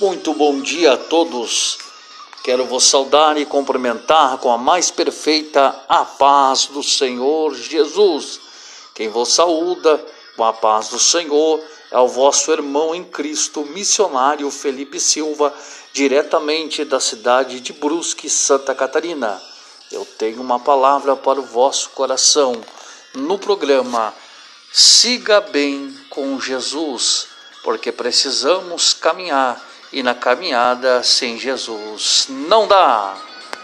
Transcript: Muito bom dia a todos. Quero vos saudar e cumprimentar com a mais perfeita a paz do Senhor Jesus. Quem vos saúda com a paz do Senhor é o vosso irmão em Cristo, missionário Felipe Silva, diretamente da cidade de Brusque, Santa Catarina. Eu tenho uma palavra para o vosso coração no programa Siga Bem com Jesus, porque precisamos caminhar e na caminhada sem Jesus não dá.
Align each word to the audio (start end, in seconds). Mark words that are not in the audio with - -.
Muito 0.00 0.32
bom 0.32 0.62
dia 0.62 0.94
a 0.94 0.96
todos. 0.96 1.76
Quero 2.42 2.64
vos 2.64 2.84
saudar 2.84 3.36
e 3.36 3.44
cumprimentar 3.44 4.38
com 4.38 4.50
a 4.50 4.56
mais 4.56 4.90
perfeita 4.90 5.78
a 5.86 6.06
paz 6.06 6.64
do 6.64 6.82
Senhor 6.82 7.54
Jesus. 7.54 8.40
Quem 8.94 9.10
vos 9.10 9.28
saúda 9.28 10.02
com 10.38 10.42
a 10.42 10.54
paz 10.54 10.88
do 10.88 10.98
Senhor 10.98 11.62
é 11.90 11.98
o 11.98 12.08
vosso 12.08 12.50
irmão 12.50 12.94
em 12.94 13.04
Cristo, 13.04 13.62
missionário 13.66 14.50
Felipe 14.50 14.98
Silva, 14.98 15.52
diretamente 15.92 16.82
da 16.82 16.98
cidade 16.98 17.60
de 17.60 17.74
Brusque, 17.74 18.30
Santa 18.30 18.74
Catarina. 18.74 19.38
Eu 19.92 20.06
tenho 20.16 20.40
uma 20.40 20.58
palavra 20.58 21.14
para 21.14 21.38
o 21.38 21.44
vosso 21.44 21.90
coração 21.90 22.58
no 23.14 23.38
programa 23.38 24.14
Siga 24.72 25.42
Bem 25.42 25.94
com 26.08 26.40
Jesus, 26.40 27.26
porque 27.62 27.92
precisamos 27.92 28.94
caminhar 28.94 29.68
e 29.92 30.02
na 30.02 30.14
caminhada 30.14 31.02
sem 31.02 31.38
Jesus 31.38 32.26
não 32.28 32.66
dá. 32.66 33.29